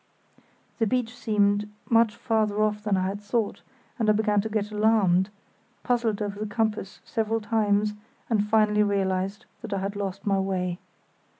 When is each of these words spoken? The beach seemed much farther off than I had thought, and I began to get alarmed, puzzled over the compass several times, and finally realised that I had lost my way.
The 0.79 0.87
beach 0.87 1.15
seemed 1.15 1.69
much 1.87 2.15
farther 2.15 2.63
off 2.63 2.83
than 2.83 2.97
I 2.97 3.05
had 3.05 3.21
thought, 3.21 3.61
and 3.99 4.09
I 4.09 4.13
began 4.13 4.41
to 4.41 4.49
get 4.49 4.71
alarmed, 4.71 5.29
puzzled 5.83 6.23
over 6.23 6.39
the 6.39 6.47
compass 6.47 7.01
several 7.05 7.39
times, 7.39 7.93
and 8.27 8.43
finally 8.43 8.81
realised 8.81 9.45
that 9.61 9.73
I 9.73 9.77
had 9.77 9.95
lost 9.95 10.25
my 10.25 10.39
way. 10.39 10.79